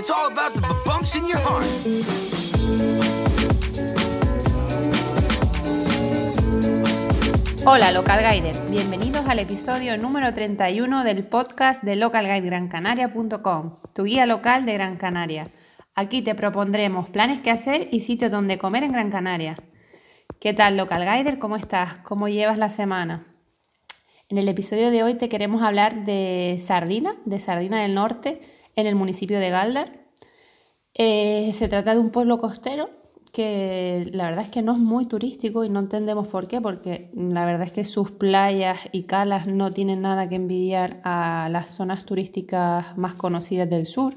[0.00, 1.14] Bumps.
[7.66, 14.64] Hola Local Guiders, bienvenidos al episodio número 31 del podcast de localguidegrancanaria.com, tu guía local
[14.64, 15.50] de Gran Canaria.
[15.94, 19.56] Aquí te propondremos planes que hacer y sitios donde comer en Gran Canaria.
[20.40, 21.38] ¿Qué tal Local Guider?
[21.38, 21.98] ¿Cómo estás?
[21.98, 23.26] ¿Cómo llevas la semana?
[24.30, 28.40] En el episodio de hoy te queremos hablar de Sardina, de Sardina del Norte,
[28.80, 30.06] en el municipio de Galdar.
[30.94, 32.90] Eh, se trata de un pueblo costero
[33.32, 37.10] que la verdad es que no es muy turístico y no entendemos por qué, porque
[37.14, 41.70] la verdad es que sus playas y calas no tienen nada que envidiar a las
[41.70, 44.14] zonas turísticas más conocidas del sur.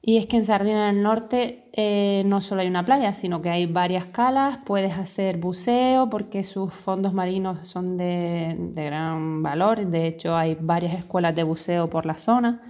[0.00, 3.50] Y es que en Sardina del Norte eh, no solo hay una playa, sino que
[3.50, 9.84] hay varias calas, puedes hacer buceo porque sus fondos marinos son de, de gran valor,
[9.84, 12.62] de hecho hay varias escuelas de buceo por la zona.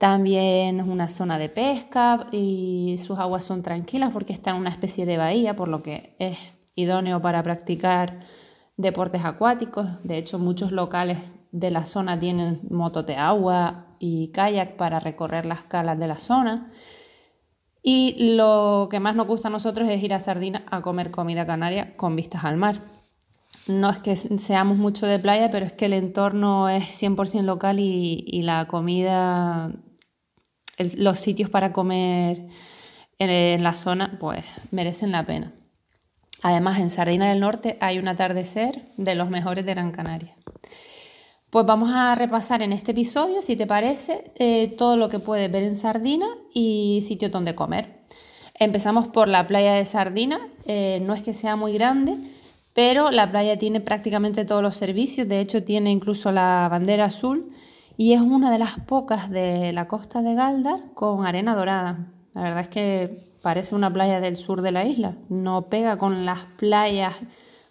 [0.00, 4.70] También es una zona de pesca y sus aguas son tranquilas porque está en una
[4.70, 6.38] especie de bahía, por lo que es
[6.74, 8.20] idóneo para practicar
[8.78, 9.86] deportes acuáticos.
[10.02, 11.18] De hecho, muchos locales
[11.52, 16.18] de la zona tienen motos de agua y kayak para recorrer las calas de la
[16.18, 16.72] zona.
[17.82, 21.44] Y lo que más nos gusta a nosotros es ir a Sardina a comer comida
[21.44, 22.76] canaria con vistas al mar.
[23.66, 27.80] No es que seamos mucho de playa, pero es que el entorno es 100% local
[27.80, 29.70] y, y, la comida,
[30.96, 32.46] los sitios para comer
[33.18, 35.52] en, en la zona, pues merecen la pena.
[36.42, 40.34] Además, en Sardina del Norte hay un atardecer de los mejores de Gran Canaria.
[41.50, 45.50] Pues vamos a repasar en este episodio, si te parece, eh, todo lo que puedes
[45.50, 48.04] ver en Sardina y sitios donde comer.
[48.54, 52.14] Empezamos por la playa de Sardina, eh, no es que sea muy grande,
[52.72, 57.50] pero la playa tiene prácticamente todos los servicios, de hecho tiene incluso la bandera azul
[58.00, 62.10] y es una de las pocas de la costa de Galdar con arena dorada.
[62.32, 66.24] La verdad es que parece una playa del sur de la isla, no pega con
[66.24, 67.14] las playas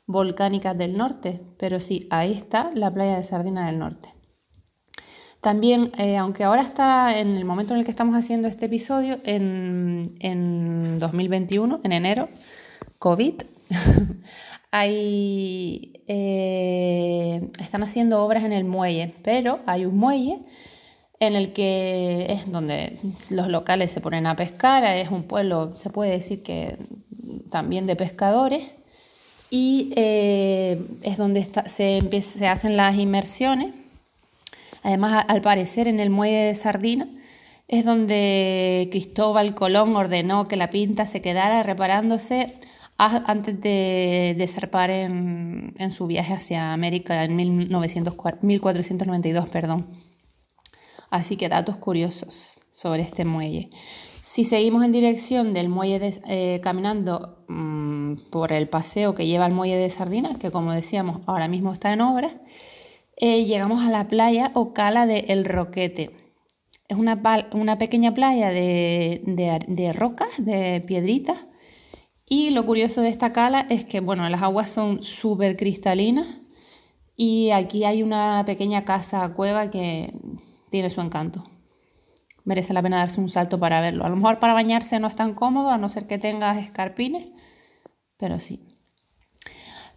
[0.06, 4.14] volcánicas del norte, pero sí, ahí está la playa de Sardina del Norte.
[5.42, 9.18] También, eh, aunque ahora está en el momento en el que estamos haciendo este episodio,
[9.24, 12.30] en, en 2021, en enero,
[13.00, 13.34] COVID,
[14.72, 20.40] hay, eh, están haciendo obras en el muelle, pero hay un muelle
[21.20, 22.98] en el que es donde
[23.30, 26.78] los locales se ponen a pescar, es un pueblo, se puede decir que
[27.50, 28.64] también de pescadores,
[29.50, 33.74] y eh, es donde se, se, hacen las inmersiones.
[34.84, 37.08] Además, al parecer, en el muelle de Sardina
[37.68, 42.56] es donde Cristóbal Colón ordenó que la pinta se quedara reparándose
[43.00, 49.50] antes de, de zarpar en, su viaje hacia América en 1492.
[49.50, 49.88] Perdón.
[51.10, 53.70] Así que datos curiosos sobre este muelle.
[54.22, 59.46] Si seguimos en dirección del muelle de, eh, caminando mmm, por el paseo que lleva
[59.46, 62.42] al muelle de Sardina, que como decíamos ahora mismo está en obra,
[63.18, 66.12] eh, llegamos a la playa o cala de El Roquete.
[66.88, 67.20] Es una,
[67.54, 71.38] una pequeña playa de, de, de, rocas, de piedritas.
[72.30, 76.28] Y lo curioso de esta cala es que bueno, las aguas son súper cristalinas
[77.16, 80.14] y aquí hay una pequeña casa cueva que
[80.70, 81.44] tiene su encanto
[82.50, 84.06] merece la pena darse un salto para verlo.
[84.06, 87.28] A lo mejor para bañarse no es tan cómodo, a no ser que tengas escarpines,
[88.18, 88.66] pero sí.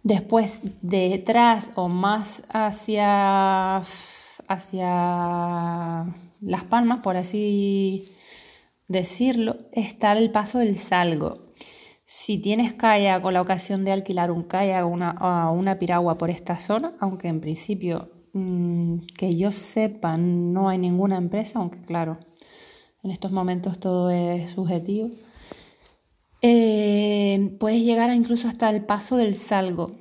[0.03, 3.77] Después, detrás o más hacia,
[4.47, 6.05] hacia
[6.41, 8.07] Las Palmas, por así
[8.87, 11.52] decirlo, está el paso del Salgo.
[12.15, 16.29] Si tienes kayak con la ocasión de alquilar un kayak o una, una piragua por
[16.29, 22.19] esta zona, aunque en principio mmm, que yo sepa no hay ninguna empresa, aunque claro,
[23.03, 25.09] en estos momentos todo es subjetivo,
[26.43, 29.95] eh, puedes llegar incluso hasta el paso del salgo.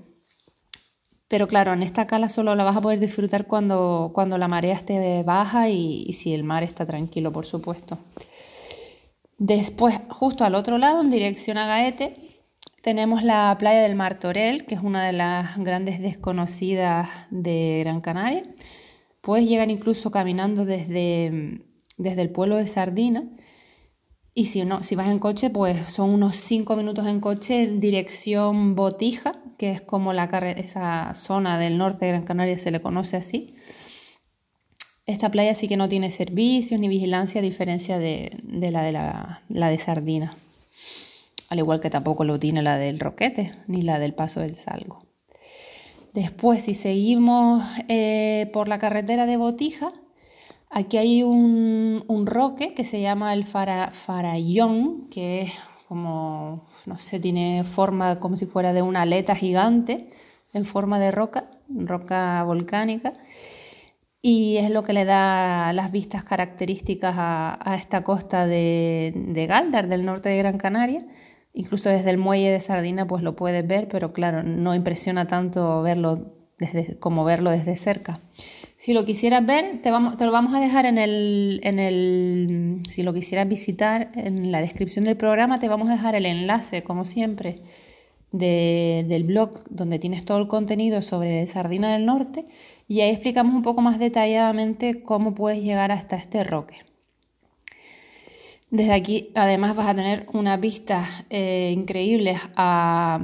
[1.29, 4.75] Pero claro, en esta cala solo la vas a poder disfrutar cuando, cuando la marea
[4.75, 7.97] esté baja y si el mar está tranquilo, por supuesto.
[9.45, 12.17] Después, justo al otro lado, en dirección a Gaete,
[12.81, 18.45] tenemos la playa del Martorell, que es una de las grandes desconocidas de Gran Canaria.
[19.21, 21.61] Puedes llegar incluso caminando desde,
[21.99, 23.25] desde el pueblo de Sardina.
[24.33, 27.81] Y si, no, si vas en coche, pues son unos 5 minutos en coche en
[27.81, 32.81] dirección Botija, que es como la esa zona del norte de Gran Canaria se le
[32.81, 33.57] conoce así.
[35.07, 38.93] Esta playa sí que no tiene servicios ni vigilancia, a diferencia de, de, la, de
[38.93, 40.37] la, la de Sardina.
[41.49, 45.05] Al igual que tampoco lo tiene la del Roquete ni la del Paso del Salgo.
[46.15, 49.93] Después, si seguimos eh, por la carretera de Botija,
[50.75, 55.53] Aquí hay un, roque que se llama el farallón, que es
[55.87, 60.09] como, no sé, tiene forma como si fuera de una aleta gigante
[60.55, 63.13] en forma de roca, roca volcánica,
[64.23, 70.05] y es lo que le da las vistas características a, esta costa de, Galdar, del
[70.05, 71.05] norte de Gran Canaria.
[71.53, 75.83] Incluso desde el muelle de Sardina pues lo puedes ver, pero claro, no impresiona tanto
[75.83, 78.21] verlo desde, como verlo desde cerca.
[78.77, 82.77] Si lo quisieras ver, te, vamos, te lo vamos a dejar en el, en el,
[82.89, 86.83] si lo quisieras visitar, en la descripción del programa te vamos a dejar el enlace,
[86.83, 87.61] como siempre,
[88.33, 92.47] del blog donde tienes todo el contenido sobre Sardina del Norte
[92.89, 96.81] y ahí explicamos un poco más detalladamente cómo puedes llegar hasta este roque.
[98.71, 103.21] Desde aquí además vas a tener unas vistas eh, increíbles a,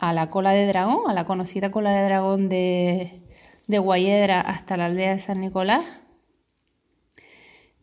[0.00, 3.22] a la cola de dragón, a la conocida cola de dragón de,
[3.68, 5.84] de Guayedra hasta la aldea de San Nicolás.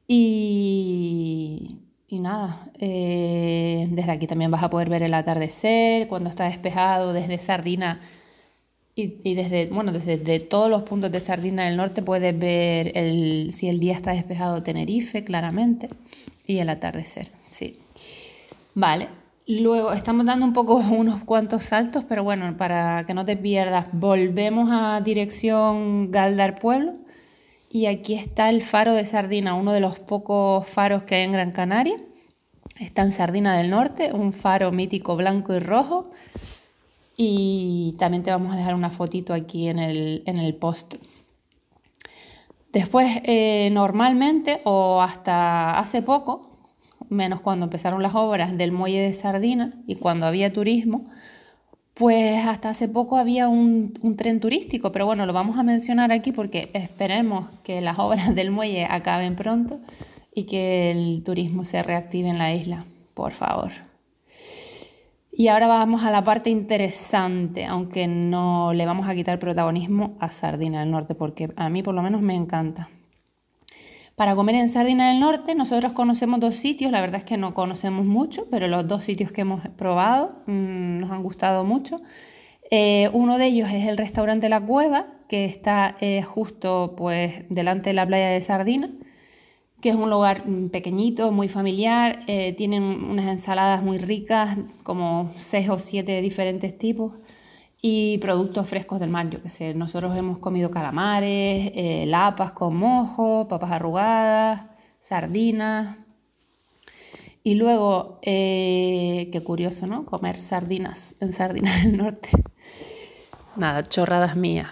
[0.07, 1.84] Y,
[2.19, 7.37] nada, eh, desde aquí también vas a poder ver el atardecer, cuando está despejado, desde
[7.39, 7.99] Sardina
[8.95, 13.67] y, desde, bueno, desde, todos los puntos de Sardina del Norte puedes ver el, si
[13.67, 15.89] el día está despejado Tenerife, claramente,
[16.45, 17.77] y el atardecer, sí.
[18.73, 19.09] Vale,
[19.47, 23.87] Luego estamos dando un poco unos cuantos saltos, pero bueno, para que no te pierdas,
[23.91, 27.04] volvemos a dirección Galdar Pueblo
[27.75, 31.33] y aquí está el faro de Sardina, uno de los pocos faros que hay en
[31.33, 31.97] Gran Canaria.
[32.79, 36.09] Está en Sardina del Norte, un faro mítico blanco y rojo.
[37.17, 40.95] Y también te vamos a dejar una fotito aquí en el, en el post.
[42.71, 46.57] Después, eh, normalmente o hasta hace poco,
[47.09, 51.09] menos cuando empezaron las obras del muelle de Sardina y cuando había turismo,
[51.95, 56.33] pues hasta hace poco había un, tren turístico, pero bueno, lo vamos a mencionar aquí
[56.33, 59.79] porque esperemos que las obras del muelle acaben pronto
[60.33, 62.83] y que el turismo se reactive en la isla,
[63.13, 63.71] por favor.
[65.31, 70.31] Y ahora vamos a la parte interesante, aunque no le vamos a quitar protagonismo a
[70.31, 72.89] Sardina del Norte, porque a mí por lo menos me encanta.
[74.15, 77.53] Para comer en Sardina del Norte, nosotros conocemos dos sitios, la verdad es que no
[77.53, 82.01] conocemos mucho, pero los dos sitios que hemos probado mm, nos han gustado mucho.
[82.71, 87.89] Eh, uno de ellos es el restaurante La Cueva, que está eh, justo pues, delante
[87.89, 88.89] de la playa de Sardina,
[89.81, 92.19] que es un lugar mm, pequeñito, muy familiar.
[92.27, 97.11] Eh, tienen unas ensaladas muy ricas, como seis o siete diferentes tipos
[97.87, 102.75] y productos frescos del mar, yo que sé, nosotros hemos comido calamares, eh, lapas con
[102.75, 104.63] mojo, papas arrugadas,
[104.99, 105.95] sardinas.
[107.43, 110.03] Y luego, eh, qué curioso, ¿no?
[110.03, 112.29] Comer sardinas en Sardinas del Norte.
[113.55, 114.69] Nada, chorradas mías.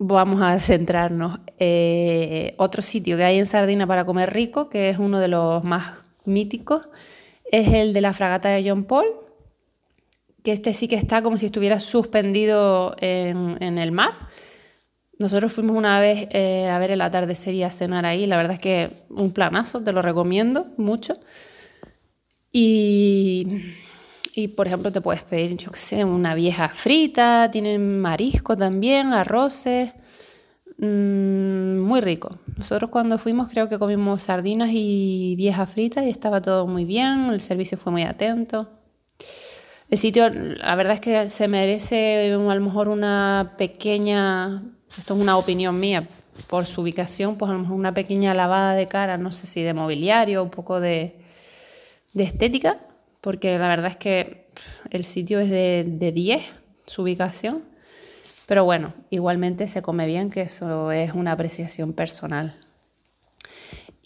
[0.00, 1.38] Vamos a centrarnos.
[1.60, 5.62] Eh, otro sitio que hay en Sardina para comer rico, que es uno de los
[5.62, 6.88] más míticos,
[7.44, 9.06] es el de la fragata de John Paul,
[10.44, 14.12] que este sí que está como si estuviera suspendido en, el mar.
[15.18, 18.26] Nosotros fuimos una vez eh, a ver el atardecer y a cenar ahí.
[18.26, 21.18] La verdad es que un planazo, te lo recomiendo mucho.
[22.52, 23.72] Y,
[24.34, 29.14] y por ejemplo, te puedes pedir, yo qué sé, una vieja frita, tienen marisco también,
[29.14, 29.92] arroces.
[30.76, 32.38] Mm, muy rico.
[32.58, 37.30] Nosotros cuando fuimos creo que comimos sardinas y vieja frita y estaba todo muy bien,
[37.32, 38.68] el servicio fue muy atento.
[39.94, 45.20] El sitio, la verdad es que se merece a lo mejor una pequeña, esto es
[45.20, 46.02] una opinión mía,
[46.48, 49.62] por su ubicación, pues a lo mejor una pequeña lavada de cara, no sé si
[49.62, 51.20] de mobiliario, un poco de,
[52.12, 52.80] estética,
[53.20, 54.48] porque la verdad es que
[54.90, 56.42] el sitio es de, de 10,
[56.86, 57.62] su ubicación.
[58.48, 62.56] Pero bueno, igualmente se come bien, que eso es una apreciación personal.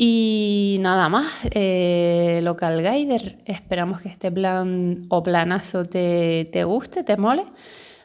[0.01, 7.17] Y nada más, eh, Local Guider, esperamos que este plan o planazo te, guste, te
[7.17, 7.45] mole.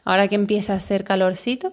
[0.04, 1.70] Ahora que empieza a hacer calorcito,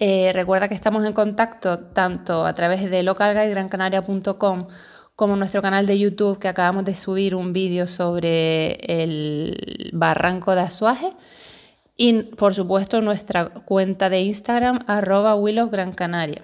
[0.00, 4.66] eh, recuerda que estamos en contacto tanto a través de localguidegrancanaria.com
[5.14, 10.62] como nuestro canal de YouTube que acabamos de subir un vídeo sobre el barranco de
[10.62, 11.12] Azuaje
[11.96, 16.42] y por supuesto nuestra cuenta de Instagram arroba Willow Gran Canaria.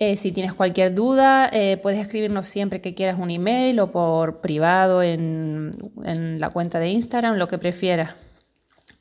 [0.00, 4.40] Eh, si tienes cualquier duda, eh, puedes escribirnos siempre que quieras un email o por
[4.40, 5.72] privado en,
[6.04, 8.14] en la cuenta de Instagram, lo que prefieras,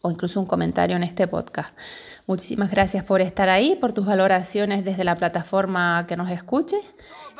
[0.01, 1.77] o incluso un comentario en este podcast.
[2.25, 6.77] Muchísimas gracias por estar ahí, por tus valoraciones desde la plataforma que nos escuche.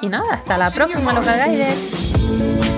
[0.02, 2.77] Y nada, hasta la próxima, Local Guides.